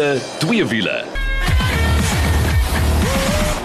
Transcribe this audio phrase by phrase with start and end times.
[0.00, 1.04] wiele, twee wiele.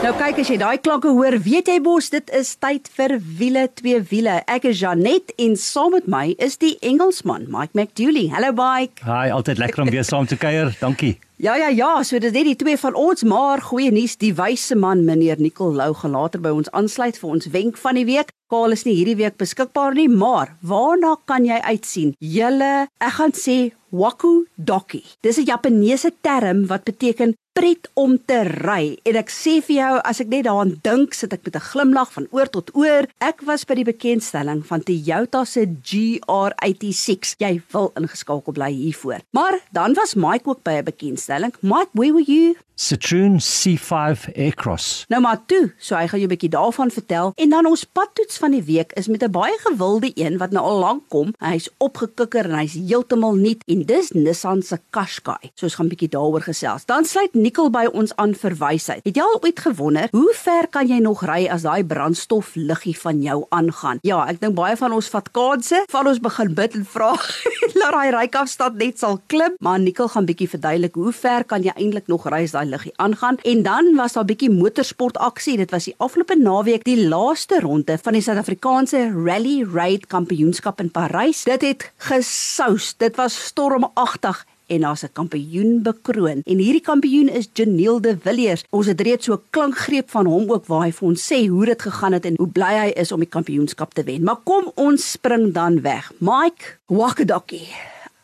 [0.03, 3.65] Nou kyk as jy daai klanke hoor, weet jy bos, dit is tyd vir wiele
[3.73, 4.41] twee wiele.
[4.51, 8.27] Ek is Janet en saam met my is die Engelsman, Mike McDooley.
[8.33, 9.01] Hallo Mike.
[9.07, 10.75] Hi, altyd lekker om weer saam te kuier.
[10.81, 11.15] Dankie.
[11.41, 14.75] Ja ja ja, so dis net die twee van ons, maar goeie nuus, die wyse
[14.79, 18.31] man meneer Nicol Lou gaan later by ons aansluit vir ons wenk van die week.
[18.51, 22.13] Kaal is nie hierdie week beskikbaar nie, maar waarna kan jy uitsien?
[22.23, 23.57] Julle, ek gaan sê
[24.01, 25.03] waku doki.
[25.21, 28.97] Dis 'n Japaneese term wat beteken pret om te ry.
[29.07, 32.11] En ek sê vir jou, as ek net daaraan dink, sit ek met 'n glimlag
[32.11, 33.07] van oor tot oor.
[33.19, 37.35] Ek was by die bekendstelling van Toyota se GR86.
[37.39, 39.21] Jy wil ingeskakel bly hiervoor.
[39.31, 41.53] Maar dan was Mike ook by 'n bekendstelling.
[41.61, 42.55] Mike, where were you?
[42.75, 45.05] Citroen C5 Aircross.
[45.07, 48.37] Nou maar toe, so hy gaan jou 'n bietjie daarvan vertel en dan ons padtoets
[48.37, 51.33] van die week is met 'n baie gewilde een wat nou al lank kom.
[51.39, 55.51] Hy's opgekikker en hy's heeltemal nuut en dis Nissan se Qashqai.
[55.55, 56.85] So ons gaan bietjie daaroor gesels.
[56.89, 59.03] Dan sluit Nikkel by ons aan vir wysheid.
[59.05, 62.95] Het jy al ooit gewonder hoe ver kan jy nog ry as daai brandstof liggie
[62.97, 64.01] van jou aangaan?
[64.05, 67.13] Ja, ek dink baie van ons vat kansse, van ons begin bid en vra
[67.79, 71.73] laat daai rykafstand net sal klim, maar Nikkel gaan bietjie verduidelik hoe ver kan jy
[71.75, 73.39] eintlik nog ry as daai liggie aangaan.
[73.45, 75.57] En dan was daar bietjie motorsport aksie.
[75.61, 80.91] Dit was die afgelope naweek die laaste ronde van die Suid-Afrikaanse Rally Raid Kampioenskap in
[80.91, 81.43] Parys.
[81.47, 82.93] Dit het gesous.
[83.01, 83.37] Dit was
[83.75, 86.41] stormagtig en daar's 'n kampioen bekroon.
[86.43, 88.63] En hierdie kampioen is Janiel de Villiers.
[88.69, 91.65] Ons het reeds so 'n klankgreep van hom ook waar hy vir ons sê hoe
[91.65, 94.23] dit gegaan het en hoe bly hy is om die kampioenskap te wen.
[94.23, 96.11] Maar kom ons spring dan weg.
[96.19, 97.67] Mike Wakadoki.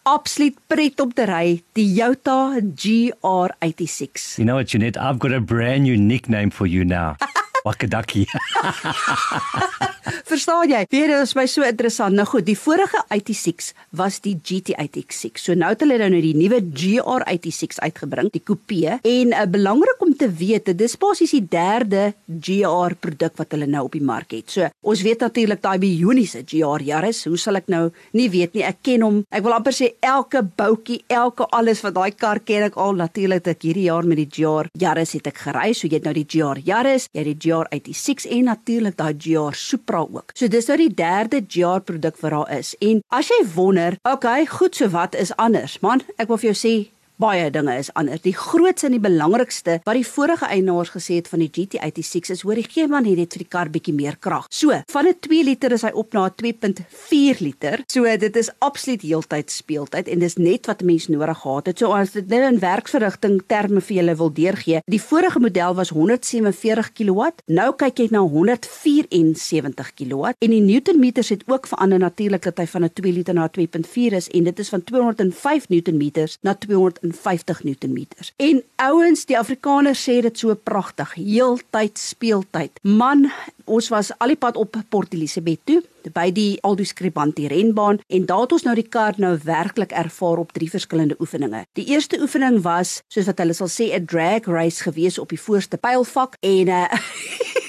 [0.03, 4.35] Absoluut pret om te ry, die Toyota GR86.
[4.35, 4.97] You know what, Jeanette?
[4.97, 7.15] I've got a brand new nickname for you now.
[7.63, 8.25] Wakadaki.
[10.31, 10.81] Verstaan jy?
[10.89, 12.15] Weer dit is my so interessant.
[12.17, 15.37] Nou goed, die vorige 86 was die GT86.
[15.41, 18.97] So nou het hulle nou die nuwe GR86 uitgebring, die coupe.
[18.97, 23.67] En uh, belangrik om te weet, dit is basies die derde GR produk wat hulle
[23.69, 24.49] nou op die mark het.
[24.53, 27.25] So ons weet natuurlik daai bioniese GR Yaris.
[27.29, 27.83] Hoe sal ek nou
[28.17, 28.65] nie weet nie?
[28.67, 29.21] Ek ken hom.
[29.29, 32.97] Ek wil amper sê elke boutjie, elke alles van daai kar ken ek al.
[32.99, 35.71] Natuurlik ek hierdie jaar met die GR Yaris het ek gery.
[35.77, 39.53] So jy het nou die GR Yaris, jy het die GR86 en natuurlik daai GR
[39.57, 40.31] Supra ook.
[40.33, 42.73] So dis nou die derde GR produk wat daar is.
[42.79, 45.79] En as jy wonder, okay, goed so wat is anders?
[45.81, 46.75] Man, ek wil vir jou sê
[47.21, 48.21] baie dinge is anders.
[48.25, 52.43] Die grootste en die belangrikste wat die vorige eienaars gesê het van die GT86 is
[52.45, 54.47] hoor die gee man het dit vir die kar bietjie meer krag.
[54.49, 57.83] So, van 'n 2 liter is hy op na 'n 2.4 liter.
[57.87, 61.77] So dit is absoluut heeltyd speeltyd en dis net wat 'n mens nodig gehad het.
[61.77, 65.89] So as dit nou in werksverrigting terme vir julle wil deurgee, die vorige model was
[65.89, 67.29] 147 kW.
[67.45, 72.67] Nou kyk jy na 174 kW en die newtonmeters het ook verander natuurlik dat hy
[72.67, 76.53] van 'n 2 liter na 'n 2.4 is en dit is van 205 newtonmeters na
[76.53, 78.33] 200 50 Newtonmeters.
[78.37, 82.79] En ouens, die Afrikaners sê dit so pragtig, heeltyd speeltyd.
[82.81, 83.29] Man,
[83.65, 88.25] ons was al die pad op Port Elizabeth toe by die Aldo Scribanti renbaan en
[88.25, 91.65] daar het ons nou die kar nou werklik ervaar op drie verskillende oefeninge.
[91.77, 95.41] Die eerste oefening was soos wat hulle sal sê 'n drag race gewees op die
[95.41, 96.87] voorste pylvak en uh,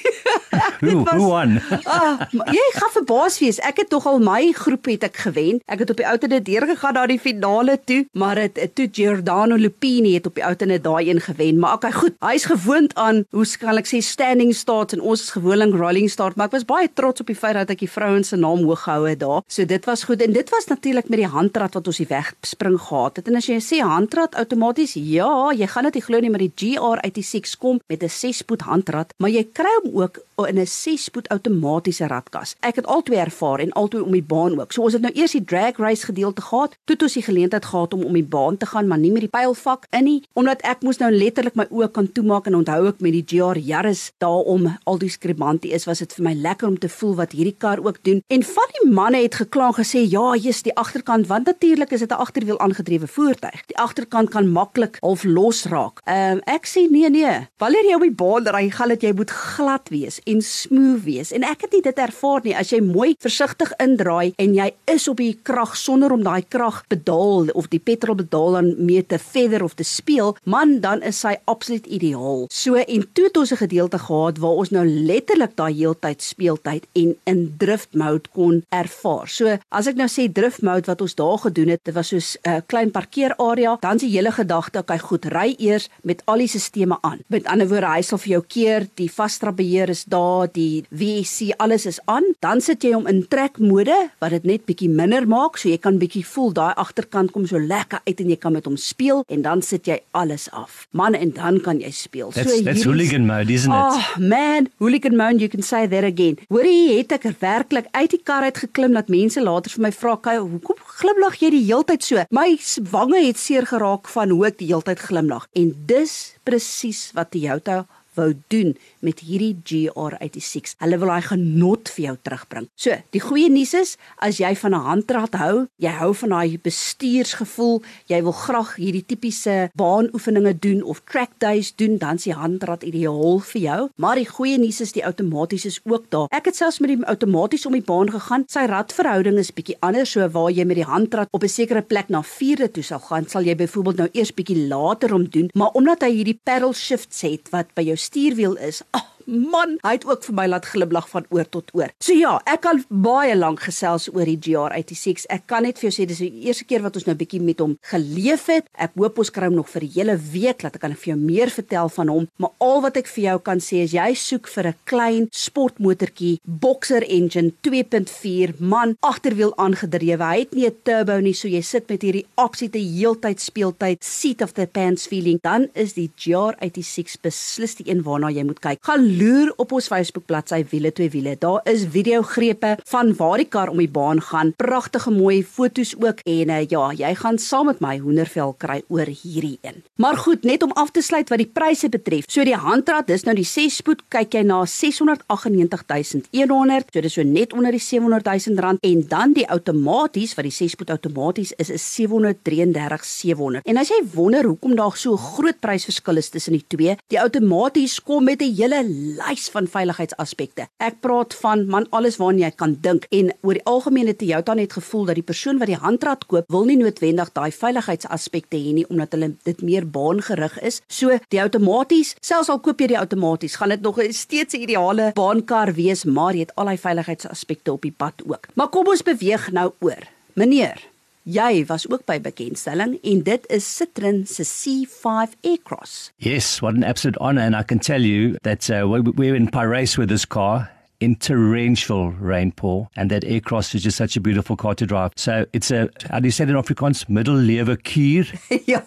[0.82, 1.60] Hoe hoe aan?
[1.84, 3.58] ah, jy gaan verbaas wees.
[3.62, 5.60] Ek het tog al my groep het ek gewen.
[5.70, 9.56] Ek het op die outene deur gegaan na die finale toe, maar dit toe Giordano
[9.56, 11.58] Lupini het op die outene daai een gewen.
[11.62, 12.16] Maar okay, goed.
[12.24, 16.36] Hy's gewoond aan hoe skal ek sê standing starts en ons is gewoonlik rolling start,
[16.36, 18.82] maar ek was baie trots op die feit dat ek die vrouens se naam hoog
[18.84, 19.42] gehou het daar.
[19.48, 22.32] So dit was goed en dit was natuurlik met die handrat wat ons die weg
[22.46, 23.28] spring gehad het.
[23.28, 26.52] En as jy sê handrat outomaties, ja, jy gaan dit nie glo nie, maar die
[26.52, 32.06] GR86 kom met 'n 6-spoed handrat, maar jy kry hom ook in 'n 6-spoed outomatiese
[32.06, 32.54] ratkas.
[32.60, 34.72] Ek het albei ervaar en albei om die baan ook.
[34.72, 37.64] So ons het nou eers die drag race gedeelte gehad, toe het ons die geleentheid
[37.64, 40.62] gehad om om die baan te gaan, maar nie met die pylvak in nie, omdat
[40.62, 44.10] ek moes nou letterlik my oë kan toemaak en onthou ek met die GR Yaris
[44.18, 47.56] daarom al die skribantie is, was dit vir my lekker om te voel wat hierdie
[47.58, 48.22] kar ook doen.
[48.28, 52.10] En van die manne het gekla gesê, "Ja, jy's die agterkant, want natuurlik is dit
[52.10, 53.66] 'n agterwiel aangedrewe voertuig.
[53.66, 57.48] Die agterkant kan maklik half losraak." Ehm um, ek sê nee nee.
[57.58, 61.32] Wanneer jy op die baan ry, gaan dit jy moet glad wees en smooth wees.
[61.34, 62.54] En ek het nie dit ervaar nie.
[62.56, 66.82] As jy mooi versigtig indraai en jy is op die krag sonder om daai krag
[66.92, 71.36] pedaal of die petrolpedaal dan mee te feather of te speel, man, dan is hy
[71.50, 72.46] absoluut ideaal.
[72.52, 76.86] So en toe het ons 'n gedeelte gehad waar ons nou letterlik daai heeltyd speeltyd
[76.92, 79.28] en in drift mode kon ervaar.
[79.28, 82.36] So as ek nou sê drift mode wat ons daar gedoen het, dit was soos
[82.42, 86.48] 'n uh, klein parkeerarea, dan die hele gedagte, okay, goed, ry eers met al die
[86.48, 86.70] stelsels
[87.00, 87.20] aan.
[87.26, 90.84] Met ander woorde, hy sal vir jou keer, die vasstrap beheer is daar daar die
[90.90, 95.26] VSC alles is aan, dan sit jy hom in trekmode wat dit net bietjie minder
[95.28, 98.54] maak, so jy kan bietjie voel daai agterkant kom so lekker uit en jy kan
[98.56, 100.86] met hom speel en dan sit jy alles af.
[100.90, 102.32] Man en dan kan jy speel.
[102.34, 103.78] That's, so that's hooligan mode, isn't it?
[103.78, 106.38] Oh man, hooligan mode, you can say that again.
[106.52, 110.16] Hoorie, het ek werklik uit die kar uit geklim dat mense later vir my vra,
[110.16, 112.58] "Kyk, hoekom glimlag jy die heeltyd so?" My
[112.90, 115.48] wange het seer geraak van hoe ek die heeltyd glimlag.
[115.54, 120.76] En dis presies wat Toyota wou doen met hierdie GR86.
[120.82, 122.68] Hulle wil daai genot vir jou terugbring.
[122.76, 126.58] So, die goeie nuus is as jy van 'n handrat hou, jy hou van daai
[126.58, 132.34] bestuursgevoel, jy wil graag hierdie tipiese baanoefeninge doen of track days doen, dan is die
[132.34, 133.88] handrat ideaal vir jou.
[133.96, 136.26] Maar die goeie nuus is die outomaties is ook daar.
[136.30, 138.44] Ek het selfs met die outomaties om die baan gegaan.
[138.48, 142.08] Sy radverhouding is bietjie anders, so waar jy met die handrat op 'n sekere plek
[142.08, 145.70] na 4de toe sal gaan, sal jy byvoorbeeld nou eers bietjie later om doen, maar
[145.78, 148.82] omdat hy hierdie pedal shifts het wat by jou stuurwiel is.
[148.94, 151.90] Oh, man, hy het ook vir my laat gliblag van oor tot oor.
[152.02, 155.26] So ja, ek kan baie lank gesels oor die GR86.
[155.32, 157.60] Ek kan net vir jou sê dis die eerste keer wat ons nou bietjie met
[157.62, 158.68] hom geleef het.
[158.74, 161.18] Ek hoop ons kry hom nog vir 'n hele week dat ek kan vir jou
[161.18, 162.28] meer vertel van hom.
[162.38, 166.40] Maar al wat ek vir jou kan sê is jy soek vir 'n klein sportmotortjie,
[166.44, 170.22] boxer engine 2.4 man agterwiel aangedrewe.
[170.22, 174.42] Hy het nie 'n turbo nie, so jy sit met hierdie absolute heeltyd speeltyd seat
[174.42, 175.38] of the pants feeling.
[175.42, 178.78] Dan is die GR86 beslis die een waarna jy moet kyk.
[178.82, 181.36] Gaan loer op ons Facebook bladsy wiele twee wiele.
[181.38, 184.52] Daar is videogrepe van waar die kar om die baan gaan.
[184.58, 189.06] Pragtige mooi fotos ook en uh, ja, jy gaan saam met my hoendervel kry oor
[189.06, 189.82] hierdie een.
[190.02, 192.24] Maar goed, net om af te sluit wat die pryse betref.
[192.30, 196.90] So die handrat, dis nou die 6 spoed, kyk jy na 698100.
[196.92, 200.72] So dis so net onder die 700000 rand en dan die outomaties wat die 6
[200.76, 203.62] spoed outomaties is is 733700.
[203.68, 207.20] En as jy wonder hoekom daar so 'n groot prysverskil is tussen die twee, die
[207.20, 208.82] outomaties kom met 'n hele
[209.18, 210.66] lys van veiligheidsaspekte.
[210.82, 214.54] Ek praat van man alles waarna jy kan dink en oor die algemeen het Toyota
[214.58, 218.74] net gevoel dat die persoon wat die handrat koop, wil nie noodwendig daai veiligheidsaspekte hê
[218.76, 220.80] nie omdat hulle dit meer baangerig is.
[220.88, 225.12] So die outomaties, selfs al koop jy die outomaties, gaan dit nog steeds 'n ideale
[225.14, 228.48] baankar wees, maar jy het al die veiligheidsaspekte op die pad ook.
[228.54, 230.02] Maar kom ons beweeg nou oor.
[230.34, 230.91] Meneer
[231.22, 236.10] Jy was ook by bekendstelling en dit is Citroen se C5 Aircross.
[236.18, 239.96] Yes, what an absolute honor and I can tell you that uh, we're in Paris
[239.96, 240.68] with this car
[241.02, 245.12] in torrential rainpour, and that Aircross is just such a beautiful car to drive.
[245.16, 247.06] So it's a, how do you say it in Afrikaans?
[247.06, 248.26] Middellewe kier.
[248.66, 248.82] yeah.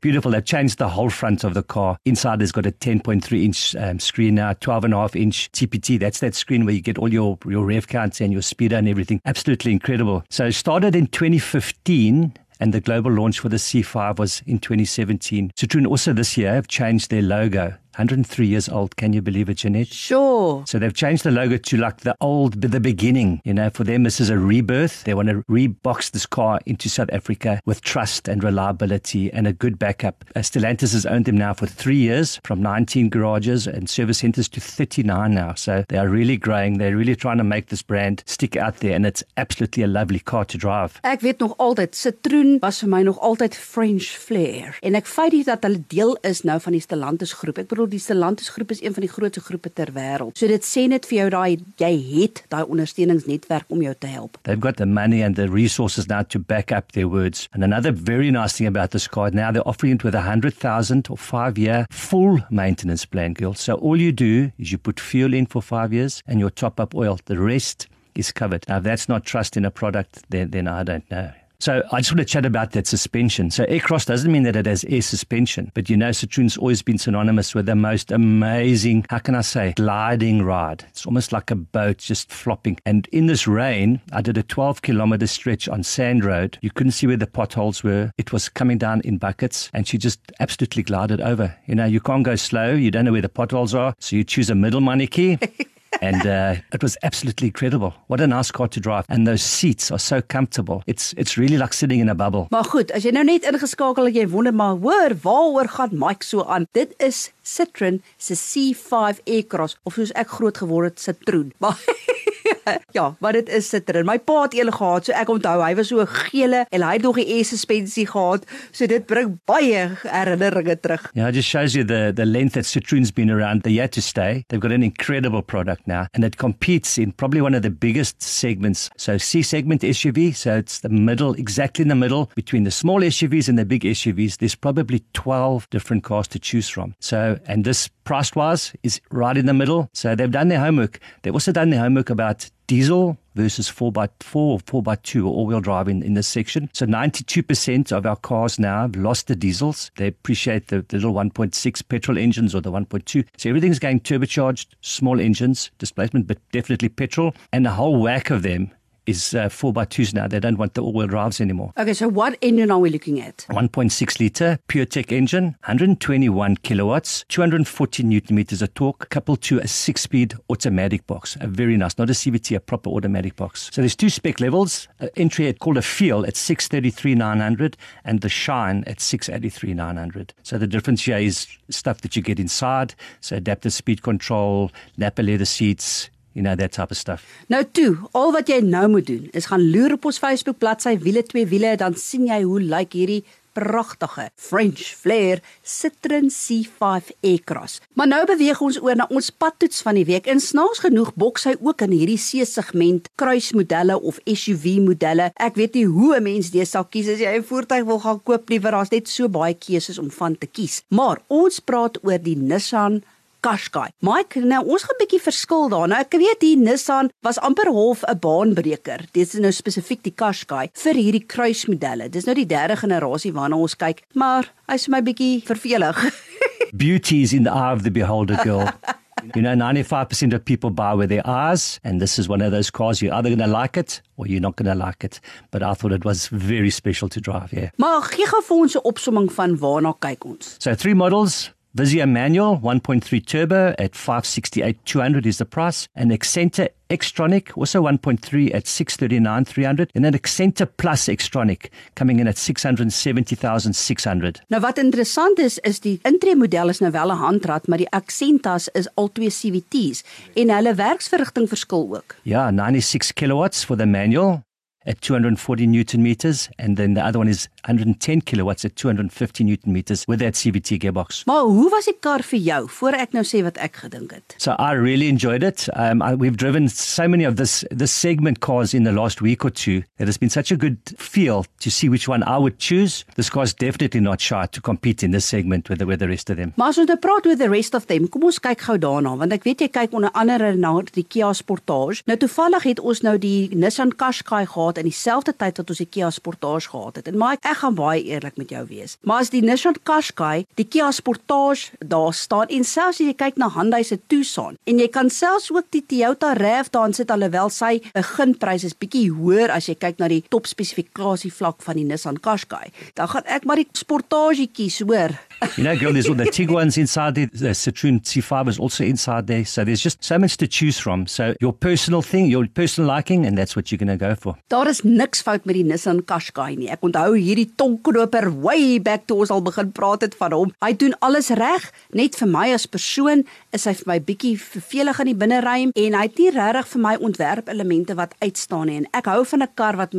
[0.00, 0.30] Beautiful.
[0.30, 1.98] They've changed the whole front of the car.
[2.04, 5.98] Inside has got a 10.3 inch um, screen now, 12.5 inch TPT.
[5.98, 8.88] That's that screen where you get all your, your rev counts and your speeder and
[8.88, 9.20] everything.
[9.24, 10.22] Absolutely incredible.
[10.30, 15.50] So it started in 2015 and the global launch for the C5 was in 2017.
[15.56, 18.96] Citroen also this year have changed their logo 103 years old.
[18.96, 19.88] Can you believe it, Jeanette?
[19.88, 20.64] Sure.
[20.66, 23.40] So they've changed the logo to like the old, the beginning.
[23.44, 25.04] You know, for them, this is a rebirth.
[25.04, 29.52] They want to rebox this car into South Africa with trust and reliability and a
[29.52, 30.24] good backup.
[30.34, 34.48] Uh, Stellantis has owned them now for three years, from 19 garages and service centers
[34.48, 35.54] to 39 now.
[35.54, 36.78] So they are really growing.
[36.78, 40.18] They're really trying to make this brand stick out there, and it's absolutely a lovely
[40.18, 40.98] car to drive.
[41.02, 45.32] Ek weet nog altyd Citroen was vir my nog altyd French flair en ek feit
[45.34, 47.60] dit dat hulle deel is nou van die Stellantis groep.
[47.62, 50.36] Ek bedoel bedoel die Stellantis groep is een van die grootste groepe ter wêreld.
[50.38, 51.92] So dit sê net vir jou daai jy
[52.22, 54.38] het daai ondersteuningsnetwerk om jou te help.
[54.42, 57.48] They've got the money and the resources now to back up their words.
[57.52, 61.10] And another very nice thing about this car now they're offering it with a 100,000
[61.10, 63.54] or 5 year full maintenance plan, girl.
[63.54, 66.80] So all you do is you put fuel in for 5 years and your top
[66.80, 67.18] up oil.
[67.26, 68.64] The rest is covered.
[68.68, 71.32] Now if that's not trust in a product then then I don't know.
[71.64, 73.50] So I just want to chat about that suspension.
[73.50, 76.98] So aircross doesn't mean that it has air suspension, but you know Citroen's always been
[76.98, 80.84] synonymous with the most amazing, how can I say, gliding ride.
[80.90, 82.78] It's almost like a boat just flopping.
[82.84, 86.58] And in this rain, I did a 12 kilometer stretch on sand road.
[86.60, 88.12] You couldn't see where the potholes were.
[88.18, 91.56] It was coming down in buckets and she just absolutely glided over.
[91.64, 92.74] You know, you can't go slow.
[92.74, 93.94] You don't know where the potholes are.
[94.00, 95.38] So you choose a middle money key.
[96.00, 97.94] and uh, it was absolutely incredible.
[98.06, 100.82] What a nice car to drive, and those seats are so comfortable.
[100.86, 102.46] It's it's really like sitting in a bubble.
[102.50, 106.24] Maar goed, as jy nou net ingeskakel het, jy wonder maar hoor, waaroor gaan Mike
[106.24, 106.68] so aan?
[106.72, 111.52] Dit is Citroen se C5 e-Cross of soos ek groot geword het, Citroen.
[111.58, 111.80] Maar
[112.98, 114.04] ja, maar dit is Citroen.
[114.04, 117.02] My pa het een gehad, so ek onthou hy was so gele en hy het
[117.02, 121.10] nog 'n e-suspensie gehad, so dit bring baie herinneringe terug.
[121.14, 123.62] Yeah, it just shows you the the length that Citroen's been around.
[123.62, 124.44] They're yet to stay.
[124.48, 128.22] They've got an incredible product now and it competes in probably one of the biggest
[128.22, 128.90] segments.
[128.96, 133.00] So C segment SUV, so it's the middle, exactly in the middle between the small
[133.00, 134.38] SUVs and the big SUVs.
[134.38, 136.94] There's probably 12 different cars to choose from.
[137.00, 139.88] So, and this price wise is right in the middle.
[139.92, 141.00] So they've done their homework.
[141.22, 146.02] They've also done their homework about diesel versus 4x4 or 4x2 or all-wheel drive in,
[146.02, 146.70] in this section.
[146.72, 149.90] So 92% of our cars now have lost the diesels.
[149.96, 153.26] They appreciate the, the little 1.6 petrol engines or the 1.2.
[153.36, 157.34] So everything's going turbocharged, small engines, displacement, but definitely petrol.
[157.52, 158.70] And the whole whack of them
[159.06, 160.26] is uh, 4x2s now.
[160.26, 161.72] They don't want the all-wheel drives anymore.
[161.78, 163.38] Okay, so what engine are we looking at?
[163.50, 170.34] 1.6 litre PureTech engine, 121 kilowatts, 240 newton meters of torque, coupled to a six-speed
[170.48, 171.36] automatic box.
[171.40, 173.70] A very nice, not a CVT, a proper automatic box.
[173.72, 174.88] So there's two spec levels.
[175.00, 180.34] Uh, entry at called a feel at 633,900 and the shine at 683,900.
[180.42, 182.94] So the difference here is stuff that you get inside.
[183.20, 187.24] So adaptive speed control, Napa leather seats, you know that type of stuff.
[187.48, 190.98] Nou toe, al wat jy nou moet doen is gaan loer op ons Facebook bladsy
[190.98, 193.24] wiele twee wiele dan sien jy hoe lyk like hierdie
[193.54, 197.80] pragtige French Flair Citroen C5 E-Cross.
[197.94, 200.26] Maar nou beweeg ons oor na ons padtoets van die week.
[200.30, 205.30] En snaaks genoeg boks hy ook in hierdie C-segment kruismodelle of SUV modelle.
[205.38, 208.22] Ek weet nie hoe 'n mens dit sal kies as jy 'n voertuig wil gaan
[208.22, 208.70] koop liewer.
[208.70, 210.82] Daar's net so baie keuses om van te kies.
[210.88, 213.02] Maar ons praat oor die Nissan
[213.44, 213.90] Qashqai.
[214.00, 215.88] Mike, nou ons gaan 'n bietjie verskil daar.
[215.88, 219.04] Nou ek weet die Nissan was amper half 'n baanbreker.
[219.12, 222.08] Dit is nou spesifiek die Qashqai vir hierdie kruismodelle.
[222.08, 225.96] Dis nou die derde generasie waarna ons kyk, maar hy's vir my bietjie vervelig.
[226.72, 228.68] Beauty is in the eye of the beholder girl.
[229.34, 232.70] You know, 95% of people buy with their eyes, and this is one of those
[232.70, 235.18] cars you're either going to like it or you're not going to like it.
[235.50, 237.70] But I thought it was very special to drive, yeah.
[237.76, 240.56] Maar gee gou vir ons 'n opsomming van waarna kyk ons.
[240.58, 245.88] So, three models Vizia manual 1.3 turbo at 568 200 is the price.
[245.96, 252.28] An Accenta Xtronic also 1.3 at 639 300 and an Accenta Plus Xtronic coming in
[252.28, 254.40] at 670,600.
[254.46, 257.90] Nou wat interessant is is die intree model is nou wel 'n handrat maar die
[257.90, 260.04] Accentas is al twee CVT's
[260.36, 262.16] en hulle werksverrigting verskil ook.
[262.22, 264.43] Ja, 96 kilowatts for the manual
[264.86, 269.72] at 240 newton meters, and then the other one is 110 kilowatts at 250 newton
[269.72, 271.24] meters with that CVT gearbox.
[271.24, 274.36] Maar hoe was die kar vir jou voor ek nou sê wat ek gedink het?
[274.38, 275.68] So I really enjoyed it.
[275.74, 279.44] Um, I, we've driven so many of this this segment cars in the last week
[279.44, 279.82] or two.
[279.98, 283.04] It has been such a good feel to see which one I would choose.
[283.16, 286.08] This car is definitely not shy to compete in this segment with the, with the
[286.08, 286.52] rest of them.
[286.56, 289.16] Maar as ons nou praat oor the rest of them, kom ons kyk gou daarna
[289.16, 292.02] want ek weet jy kyk onder andere na die Kia Sportage.
[292.10, 295.80] Nou toevallig het ons nou die Nissan Qashqai gehad gehad in dieselfde tyd wat ons
[295.80, 297.08] die Kia Sportage gehad het.
[297.08, 298.96] En maar ek gaan baie eerlik met jou wees.
[299.02, 303.38] Maar as die Nissan Qashqai, die Kia Sportage daar staan en selfs as jy kyk
[303.40, 307.50] na Hyundai se Tucson en jy kan selfs ook die Toyota RAV daar sit alhoewel
[307.50, 311.86] sy beginprys is bietjie hoër as jy kyk na die top spesifikasie vlak van die
[311.88, 312.70] Nissan Qashqai.
[312.94, 315.16] Dan gaan ek maar die Sportage kies, hoor.
[315.56, 317.26] You know, girl, there's all the Tiguan's inside there.
[317.26, 319.44] The Citroen C5 is also inside there.
[319.44, 321.06] So there's just so much to choose from.
[321.06, 324.36] So your personal thing, your personal liking, and that's what you're going to go for.
[324.48, 326.68] Daar is niks fout met die Nissan Qashqai nie.
[326.72, 330.54] Ek onthou hierdie tonkroper way back toe ons al begin praat het van hom.
[330.64, 331.70] Hy doen alles reg.
[331.94, 333.24] Net vir my as persoon
[333.54, 336.84] is hy vir my bietjie vervelig in die binneruim en hy het nie regtig vir
[336.86, 338.80] my ontwerp elemente wat uitstaan nie.
[338.82, 339.94] En ek hou van 'n kar wat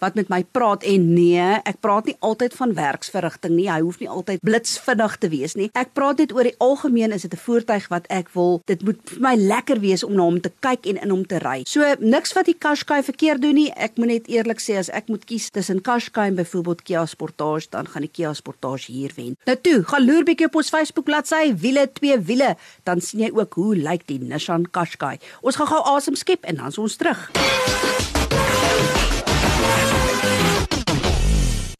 [0.00, 3.70] wat met my praat en nee, ek praat nie altyd van werksverrigting nie.
[3.70, 5.68] Hy hoef nie altyd blits vinnig te wees nie.
[5.78, 8.62] Ek praat net oor die algemeen is dit 'n voertuig wat ek wil.
[8.66, 11.38] Dit moet vir my lekker wees om na hom te kyk en in hom te
[11.38, 11.62] ry.
[11.64, 13.70] So niks wat die Qashqai verkeerd doen nie.
[13.76, 17.68] Ek moet net eerlik sê as ek moet kies tussen Qashqai en byvoorbeeld Kia Sportage,
[17.70, 19.36] dan gaan die Kia Sportage hier wen.
[19.46, 23.30] Nou toe, gaan loer bietjie op ons Facebook bladsy, wiele twee wiele, dan sien jy
[23.32, 25.18] ook hoe lyk die Nissan Qashqai.
[25.42, 27.30] Ons gaan gou asem skep en dan is ons terug.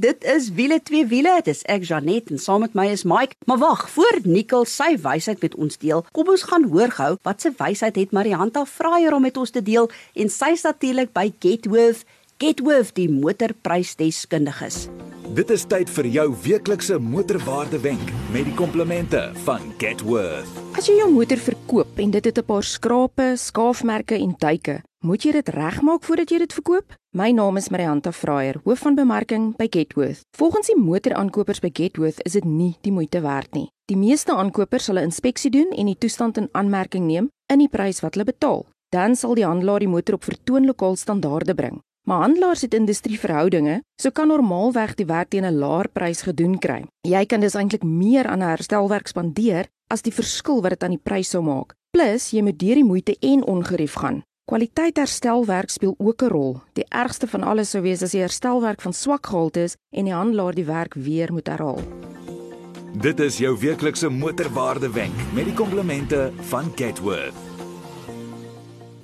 [0.00, 1.36] Dit is wiele twee wiele.
[1.44, 3.36] Dis ek Janet en saam met my is Mike.
[3.48, 7.44] Maar wag, voor Nicole sy wysheid met ons deel, kom ons gaan hoor gou wat
[7.44, 11.30] se wysheid het Marianta Fraier om met ons te deel en sy is natuurlik by
[11.44, 12.04] Getworth,
[12.42, 14.86] Getworth die motorprysdeskundiges.
[15.34, 20.63] Dit is tyd vir jou weeklikse motorwaarde wenk met die komplimente van Getworth.
[20.74, 25.22] As jy jou motor verkoop en dit het 'n paar skrape, skaafmerke en duike, moet
[25.22, 26.94] jy dit regmaak voordat jy dit verkoop?
[27.12, 30.20] My naam is Marianta Fraier, hoof van bemarking by Getworth.
[30.36, 33.70] Volgens die motoraankopers by Getworth is dit nie die moeite werd nie.
[33.86, 37.68] Die meeste aankopers sal 'n inspeksie doen en die toestand in aanmerking neem in die
[37.68, 38.66] prys wat hulle betaal.
[38.90, 41.82] Dan sal die handelaar die motor op vertoon lokaal standaarde bring.
[42.04, 46.84] Maar handelaars het industrieverhoudinge, so kan normaalweg die werk teen 'n laer prys gedoen kry.
[47.00, 50.96] Jy kan dus eintlik meer aan 'n herstelwerk spandeer as die verskil wat dit aan
[50.96, 51.74] die prys sou maak.
[51.90, 54.22] Plus, jy moet deur die moeite en ongerief gaan.
[54.44, 56.60] Kwaliteit herstelwerk speel ook 'n rol.
[56.72, 60.14] Die ergste van alles sou wees as die herstelwerk van swak gehalte is en die
[60.14, 61.80] handelaar die werk weer moet herhaal.
[63.00, 67.53] Dit is jou weeklikse motorwaarde wenk met die komplimente van Getworth.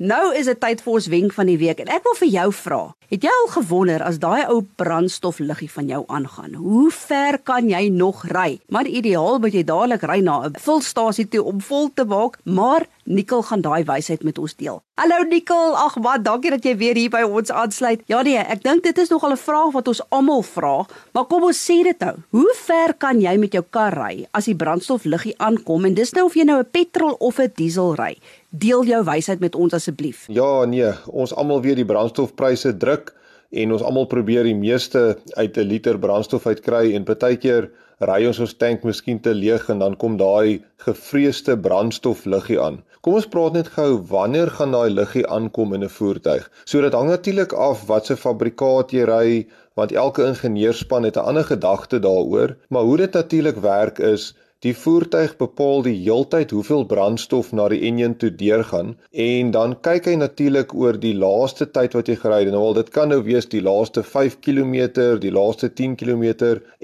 [0.00, 2.45] Nou is dit tyd vir ons wenk van die week en ek wil vir jou
[2.57, 2.78] vra.
[3.12, 7.83] Het jy al gewonder as daai ou brandstofliggie van jou aangaan, hoe ver kan jy
[7.92, 8.62] nog ry?
[8.73, 12.88] Maar ideaal moet jy dadelik ry na 'n vulstasie toe om vol te maak, maar
[13.11, 14.76] Nikkel gaan daai wysheid met ons deel.
[15.00, 18.05] Hallo Nikkel, ag wat, dankie dat jy weer hier by ons aansluit.
[18.07, 21.43] Ja nee, ek dink dit is nogal 'n vraag wat ons almal vra, maar kom
[21.43, 22.14] ons sê dit nou.
[22.31, 26.26] Hoe ver kan jy met jou kar ry as die brandstofliggie aankom en dis nou
[26.26, 28.17] of jy nou 'n petrol of 'n diesel ry?
[28.50, 30.26] Deel jou wysheid met ons asseblief.
[30.29, 33.12] Ja, nee, ons almal weet die brandstofpryse druk
[33.50, 38.38] en ons almal probeer die meeste uit 'n liter brandstof uitkry en partykeer ry ons
[38.38, 42.83] ons tank miskien te leeg en dan kom daai gevreesde brandstofliggie aan.
[43.00, 46.50] Kom ons praat net gou wanneer gaan daai liggie aankom in 'n voertuig.
[46.64, 51.26] So dit hang natuurlik af wat se fabrikaat jy ry, want elke ingenieurspan het 'n
[51.30, 56.83] ander gedagte daaroor, maar hoe dit natuurlik werk is Die voertuig bepaal die heeltyd hoeveel
[56.88, 58.90] brandstof na die enjin toe deurgaan
[59.26, 62.50] en dan kyk hy natuurlik oor die laaste tyd wat jy gery het.
[62.52, 64.76] Nou al dit kan nou wees die laaste 5 km,
[65.23, 66.26] die laaste 10 km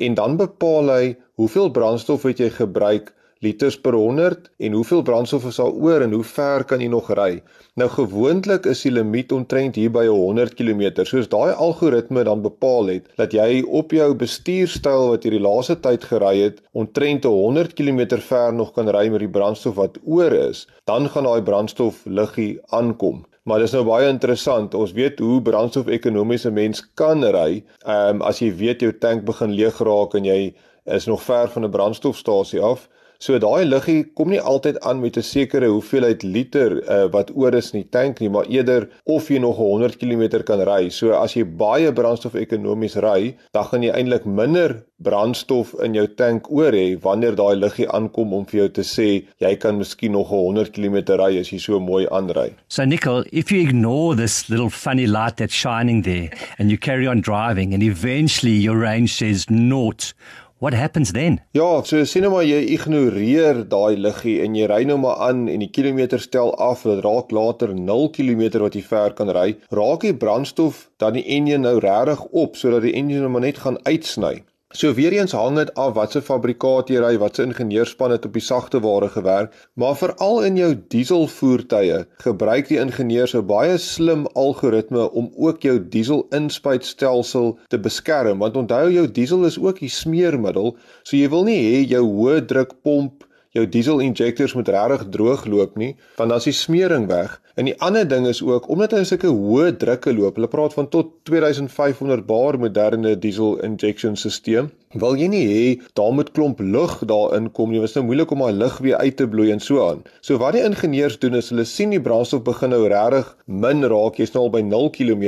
[0.06, 1.02] en dan bepaal hy
[1.42, 3.12] hoeveel brandstof het jy gebruik
[3.44, 7.10] liters per 100 en hoeveel brandstof is daar oor en hoe ver kan jy nog
[7.18, 7.42] ry?
[7.76, 11.04] Nou gewoonlik is die limiet omtrent hier by 100 km.
[11.04, 15.76] Soos daai algoritme dan bepaal het dat jy op jou bestuurstyl wat jy die laaste
[15.84, 20.32] tyd gery het, omtrent 100 km ver nog kan ry met die brandstof wat oor
[20.32, 23.24] is, dan gaan daai brandstof liggie aankom.
[23.46, 24.74] Maar dis nou baie interessant.
[24.74, 27.62] Ons weet hoe brandstof-ekonomiese mens kan ry.
[27.84, 30.54] Ehm um, as jy weet jou tank begin leeg raak en jy
[30.96, 35.16] is nog ver van 'n brandstofstasie af, So daai liggie kom nie altyd aan met
[35.16, 39.28] 'n sekere hoeveelheid liter uh, wat oor is in die tank nie, maar eerder of
[39.28, 40.88] jy nog 100 km kan ry.
[40.90, 46.06] So as jy baie brandstof ekonomies ry, dan gaan jy eintlik minder brandstof in jou
[46.16, 49.08] tank oor hê wanneer daai liggie aankom om vir jou te sê
[49.44, 52.54] jy kan miskien nog 100 km ry as jy so mooi aanry.
[52.68, 57.06] So Nicole, if you ignore this little funny light that's shining there and you carry
[57.06, 60.14] on driving and eventually your range says naught
[60.58, 61.40] What happens then?
[61.52, 65.42] Ja, so sien nou maar jy ignoreer daai liggie en jy ry nou maar aan
[65.52, 69.50] en die kilometer stel af, dit raak later 0 km wat jy ver kan ry.
[69.68, 73.60] Raak die brandstof dan die enjin nou regtig op sodat die enjin nou maar net
[73.66, 74.38] gaan uitsny.
[74.76, 78.42] So weer eens hang dit af watse fabrikaat jy ry, watse ingenieurspan het op die
[78.44, 85.06] sagte ware gewerk, maar veral in jou dieselvoertuie gebruik die ingenieurs 'n baie slim algoritme
[85.10, 91.16] om ook jou dieselinspuitstelsel te beskerm, want onthou jou diesel is ook die smeermiddel, so
[91.16, 93.24] jy wil nie hê jou hoë druk pomp
[93.56, 97.40] jou diesel injectors moet regtig droog loop nie, want dan is die smering weg.
[97.56, 100.90] En die ander ding is ook omdat hy sulke hoë drukke loop, hulle praat van
[100.92, 104.68] tot 2500 bar moderne diesel injection stelsel.
[104.96, 105.62] Wil jy nie hê
[105.98, 109.16] daar moet klomp lug daarin kom nie, was nou moeilik om daai lug weer uit
[109.18, 110.04] te bloei en so aan.
[110.24, 114.20] So wat die ingenieurs doen is hulle sien die brandstof begin nou regtig min raak,
[114.20, 115.24] jy's nou al by 0 km,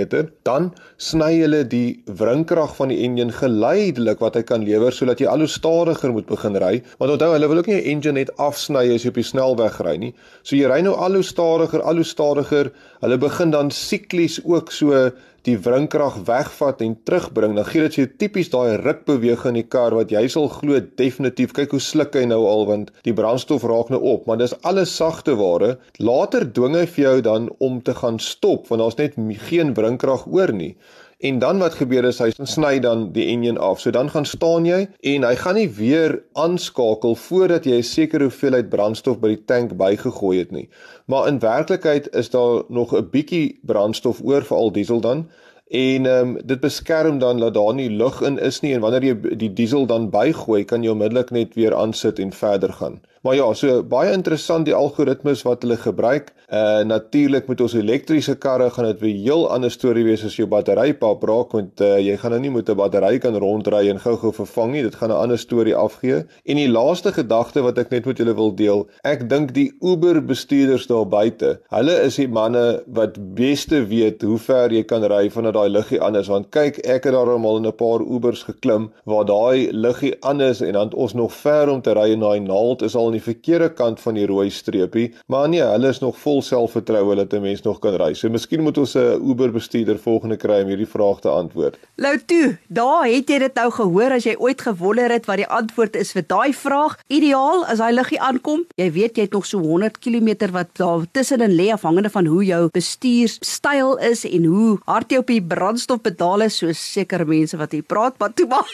[0.49, 5.29] dan sny hulle die wringkrag van die enjin geleidelik wat hy kan lewer sodat jy
[5.29, 6.77] al hoe stadiger moet begin ry.
[7.03, 9.81] Want onthou, hulle wil ook nie 'n enjin net afsny as jy op die snelweg
[9.85, 10.15] ry nie.
[10.43, 12.73] So jy ry nou al hoe stadiger, al hoe stadiger.
[13.01, 15.09] Hulle begin dan siklies ook so
[15.47, 19.95] die wringkrag wegvat en terugbring, dan gee dit jou tipies daai rukbeweging in die kar
[19.97, 23.93] wat jy sal glo definitief kyk hoe sluk hy nou al want die brandstof raak
[23.95, 25.77] nou op, maar dis alles sagte ware.
[26.03, 29.17] Later dwing hy vir jou dan om te gaan stop want daar's net
[29.49, 30.75] geen wringkrag oor nie.
[31.19, 33.81] En dan wat gebeur is hy sny dan die enjin af.
[33.83, 38.29] So dan gaan staan jy en hy gaan nie weer aanskakel voordat jy 'n sekere
[38.29, 40.69] hoeveelheid brandstof by die tank bygegooi het nie.
[41.07, 45.27] Maar in werklikheid is daar nog 'n bietjie brandstof oor vir al diesel dan
[45.69, 49.05] en ehm um, dit beskerm dan dat daar nie lug in is nie en wanneer
[49.05, 53.01] jy die diesel dan bygooi kan jy onmiddellik net weer aansit en verder gaan.
[53.23, 56.33] Maar ja, so baie interessant die algoritmes wat hulle gebruik.
[56.49, 60.47] Uh natuurlik met ons elektriese karre gaan dit 'n heel ander storie wees as jou
[60.49, 64.01] battery pap raak want uh, jy gaan nou nie met 'n battery kan rondry en
[64.01, 64.83] gou-gou vervang nie.
[64.83, 66.25] Dit gaan 'n ander storie afgee.
[66.45, 70.25] En die laaste gedagte wat ek net met julle wil deel, ek dink die Uber
[70.25, 75.29] bestuurders daar buite, hulle is die manne wat beste weet hoe ver jy kan ry
[75.31, 78.91] vanaf daai liggie anders want kyk, ek het daar al in 'n paar Ubers geklim
[79.05, 82.83] waar daai liggie anders en dan ons nog ver om te ry en daai naald
[82.83, 86.17] is al aan die verkeerde kant van die rooi streepie, maar nee, hulle is nog
[86.17, 88.15] vol vol selfvertroue dat 'n mens nog kan ry.
[88.15, 91.77] So miskien moet ons 'n Uber bestuurder volgende kry om hierdie vraag te antwoord.
[91.97, 95.47] Lou toe, daar het jy dit nou gehoor as jy ooit gewonder het wat die
[95.47, 96.99] antwoord is vir daai vraag.
[97.09, 101.07] Ideaal as hy liggie aankom, jy weet jy het nog so 100 km wat daar
[101.13, 106.43] tussenin lê afhangende van hoe jou bestuurstyl is en hoe hard jy op die brandstofpedaal
[106.43, 108.71] is, so seker mense wat hier praat, maar toe maar.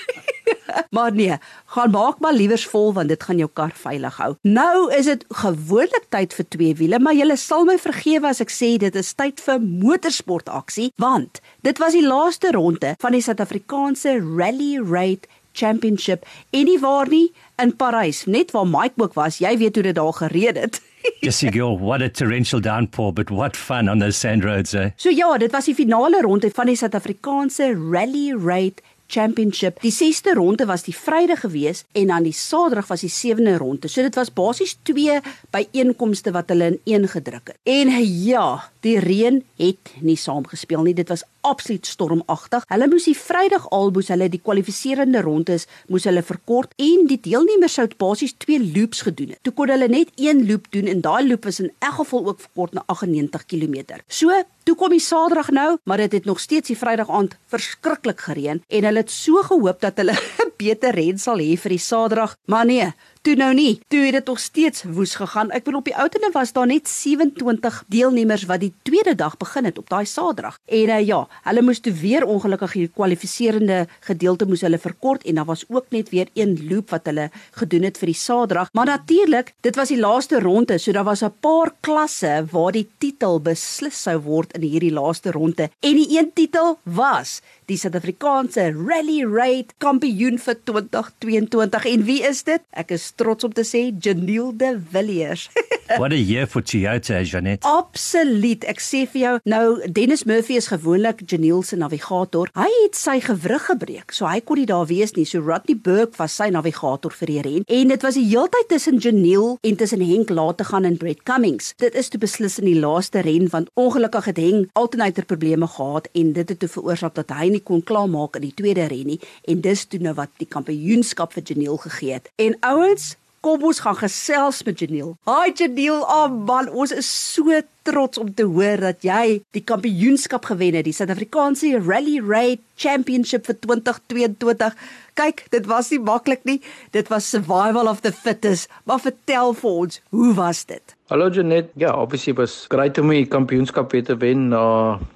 [0.90, 4.34] maar nee, gaan maak maar liewers vol want dit gaan jou kar veilig hou.
[4.42, 8.50] Nou is dit gewoonlik tyd vir twee wiele, maar jy sal my vergewe as ek
[8.50, 14.16] sê dit is tyd vir motorsportaksie want dit was die laaste ronde van die Suid-Afrikaanse
[14.18, 17.28] Rally Raid Championship en nie waar nie
[17.62, 19.38] in Parys, net waar Mike ook was.
[19.38, 20.82] Jy weet hoe dit daar gereed het.
[21.20, 24.72] Yes, girl, what a torrential downpour, but what fun on those sand roads.
[24.72, 24.90] Eh?
[24.96, 29.80] So ja, dit was die finale ronde van die Suid-Afrikaanse Rally Raid Championship.
[29.80, 33.88] Die 6ste ronde was die Vrydag gewees en dan die Saterdag was die 7de ronde.
[33.88, 37.58] So dit was basies twee byeenkomste wat hulle in een gedruk het.
[37.62, 37.90] En
[38.24, 40.94] ja, die reën het nie saamgespeel nie.
[40.96, 42.64] Dit was absoluut stormagtig.
[42.70, 47.76] Hulle moes die Vrydag alboes hulle die kwalifiserende rondes moes hulle verkort en die deelnemers
[47.78, 49.42] sou basies twee loops gedoen het.
[49.44, 52.42] Toe kon hulle net een loop doen en daai loop is in elk geval ook
[52.46, 54.00] verkort na 98 km.
[54.08, 54.32] So,
[54.64, 58.62] toe kom die Saterdag nou, maar dit het nog steeds die Vrydag aand verskriklik gereën
[58.64, 62.36] en hulle het so gehoop dat hulle 'n beter ren sal hê vir die Saterdag,
[62.46, 62.92] maar nee,
[63.24, 63.78] toe nou nie.
[63.88, 65.50] Toe het dit nog steeds woes gegaan.
[65.56, 69.64] Ek bedoel op die outene was daar net 27 deelnemers wat die tweede dag begin
[69.68, 70.58] het op daai Saterdag.
[70.68, 75.40] En uh, ja, hulle moes toe weer ongelukkig die kwalifiserende gedeelte moes hulle verkort en
[75.40, 78.72] daar was ook net weer een loop wat hulle gedoen het vir die Saterdag.
[78.76, 82.88] Maar natuurlik, dit was die laaste ronde, so daar was 'n paar klasse waar die
[82.98, 85.70] titel beslis sou word in hierdie laaste ronde.
[85.80, 92.42] En die een titel was die Suid-Afrikaanse Rally Raid kampioen vir 2022 en wie is
[92.44, 92.60] dit?
[92.76, 95.48] Ek is trots om te sê Janiel de Villiers.
[95.86, 97.64] What a year for Toyota, Janet.
[97.64, 98.64] Absoluut.
[98.64, 102.48] Ek sê vir jou, nou Dennis Murphy is gewoonlik Janiel se navigator.
[102.56, 105.26] Hy het sy gewrig gebreek, so hy kon nie daar wees nie.
[105.28, 109.00] So Rodney Burke was sy navigator vir die ren en dit was die heeltyd tussen
[109.02, 111.74] Janiel en tussen Henk Laat te gaan en Brett Cummings.
[111.82, 116.08] Dit is te beslis in die laaste ren want ongelukkig het Henk alternator probleme gehad
[116.14, 119.20] en dit het toe veroorsaak dat hy nie kon klaarmaak in die tweede ren nie
[119.50, 122.32] en dis toe nou wat die kampioenskap vir Janiel gegee het.
[122.40, 125.10] En ouens Kom ons gaan gesels met Janiel.
[125.28, 127.52] Hi Janiel, oh man, ons is so
[127.84, 133.44] trots om te hoor dat jy die kampioenskap gewen het, die Suid-Afrikaanse Rally Raid Championship
[133.44, 134.72] vir 2022.
[135.20, 136.56] Kyk, dit was nie maklik nie.
[136.96, 138.72] Dit was survival of the fittest.
[138.88, 140.94] Maar vertel vir ons, hoe was dit?
[141.12, 141.68] Hallo Janet.
[141.76, 144.64] Ja, obviously was great om die kampioenskap weer te wen na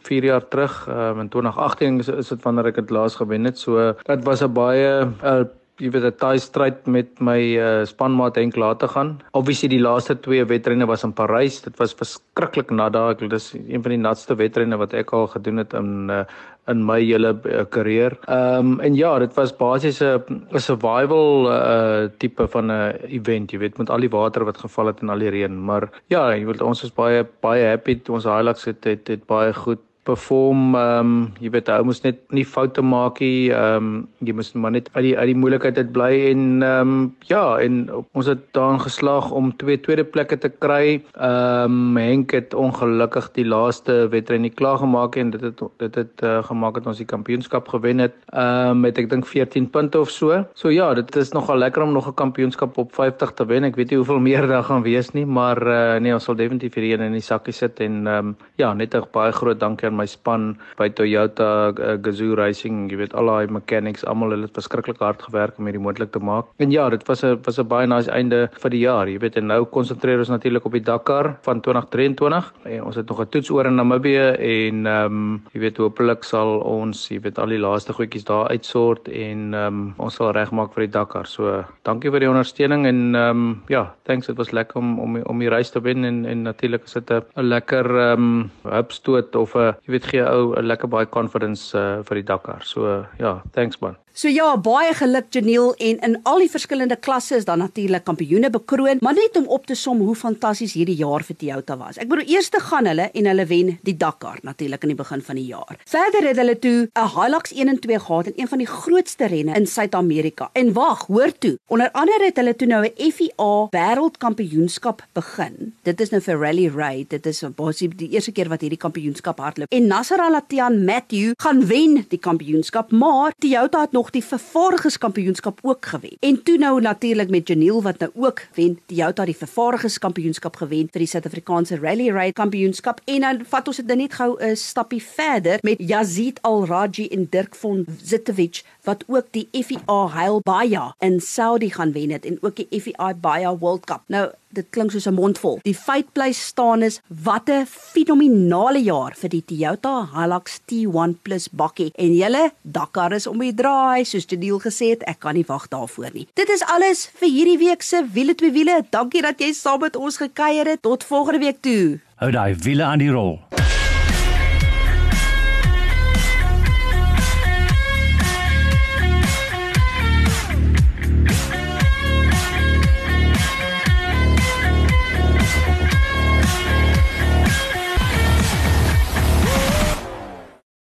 [0.04, 0.82] 4 jaar terug.
[0.84, 3.56] Um, in 2018 is, is dit wanneer ek dit laas gewen het.
[3.56, 8.36] So dit was 'n baie uh, jy weet 'n taai stryd met my uh, spanmaat
[8.36, 9.20] Henk laat te gaan.
[9.32, 11.62] Obviously die laaste twee wedrenne was in Parys.
[11.62, 13.10] Dit was verskriklik nat daar.
[13.14, 16.24] Ek dis een van die natste wedrenne wat ek al gedoen het in uh,
[16.68, 17.32] in my hele
[17.72, 18.16] karier.
[18.28, 20.20] Uh, ehm um, en ja, dit was basies 'n
[20.52, 24.86] 'n survival uh tipe van 'n event, jy weet, met al die water wat geval
[24.86, 28.00] het en al die reën, maar ja, jy weet ons is baie baie happy.
[28.08, 32.20] Ons Hilux het, het het baie goed perform ehm um, jy weet hy moes net
[32.34, 35.78] nie foute maak nie ehm um, jy moes maar net uit die uit die moeilikheid
[35.78, 40.38] uit bly en ehm um, ja en ons het daan geslaag om twee tweede plekke
[40.38, 41.00] te kry.
[41.14, 45.94] Ehm um, Henk het ongelukkig die laaste wedren nie klaar gemaak en dit het dit
[46.00, 48.16] het uh, gemaak dat ons die kampioenskap gewen het.
[48.32, 50.44] Ehm um, met ek dink 14 punte of so.
[50.54, 53.64] So ja dit is nogal lekker om nog 'n kampioenskap op 50 te wen.
[53.64, 56.74] Ek weet nie hoeveel meer daar gaan wees nie maar uh, nee ons sal definitief
[56.74, 59.88] vir een in die sakkie sit en ehm um, ja net 'n baie groot dankie
[59.88, 64.48] aan my span by Toyota uh, Gazoo Racing, jy weet al daai mechanics, almal hulle
[64.48, 66.50] het verskriklik hard gewerk om hierdie moontlik te maak.
[66.62, 69.36] En ja, dit was 'n was 'n baie nice einde vir die jaar, jy weet
[69.36, 72.52] en nou konsentreer ons natuurlik op die Dakar van 2023.
[72.64, 76.24] En ons het nog 'n toets oor in Namibië en ehm um, jy weet hopelik
[76.24, 80.32] sal ons, jy weet al die laaste goedjies daar uitsort en ehm um, ons sal
[80.32, 81.26] regmaak vir die Dakar.
[81.26, 85.22] So, dankie vir die ondersteuning en ehm um, ja, thanks, dit was lekker om om
[85.22, 89.36] om die reis te wen en en natuurlik is dit 'n lekker ehm um, hupstoot
[89.36, 92.60] of 'n jy weet gee ou 'n lekker baie confidence uh, vir die Dakar.
[92.62, 93.96] So uh, ja, thanks man.
[94.18, 98.48] So ja, baie geluk Janiel en in al die verskillende klasse is dan natuurlik kampioene
[98.50, 102.00] bekroon, maar net om op te som hoe fantasties hierdie jaar vir Toyota was.
[102.02, 105.22] Ek bedoel eers te gaan hulle en hulle wen die Dakar natuurlik aan die begin
[105.22, 105.78] van die jaar.
[105.86, 109.26] Verder het hulle toe 'n Hilux 1 en 2 gehad in een van die grootste
[109.26, 110.50] renne in Suid-Amerika.
[110.52, 111.54] En wag, hoor toe.
[111.68, 115.74] Onder andere het hulle toe nou 'n FIA wêreldkampioenskap begin.
[115.82, 117.10] Dit is nou vir Rally Raid.
[117.10, 119.70] Dit is basies die eerste keer wat hierdie kampioenskap hardloop.
[119.78, 125.86] En Nasser Al-Attiyah Matthew gaan wen die kampioenskap, maar Toyota het nog die vervaardigingskampioenskap ook
[125.86, 126.16] gewen.
[126.20, 131.04] En toe nou natuurlik met Janiel wat nou ook wen, Toyota die vervaardigingskampioenskap gewen vir
[131.04, 135.62] die Suid-Afrikaanse Rally Raid kampioenskap en dan vat ons dit net gou 'n stappie verder
[135.62, 141.70] met Yazid Al-Raji en Dirk von Zitovich wat ook die FIA Hail Baya in Saudi
[141.70, 144.06] gaan wen het en ook die FIA Baya World Cup.
[144.08, 145.58] Nou dit klink soos 'n mondvol.
[145.62, 151.48] Die feit bly staan is wat 'n fenominale jaar vir die Toyota Hilux T1 Plus
[151.48, 155.44] bakkie en julle Dakar is om die draai soos Jadiel gesê het, ek kan nie
[155.46, 156.26] wag daarvoor nie.
[156.34, 158.84] Dit is alles vir hierdie week se wiele twee wiele.
[158.90, 160.82] Dankie dat jy saam met ons gekuier het.
[160.82, 162.00] Tot volgende week toe.
[162.16, 163.38] Hou daai wiele aan die rol.